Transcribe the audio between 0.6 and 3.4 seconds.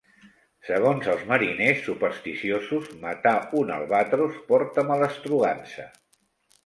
Segons els mariners supersticiosos, matar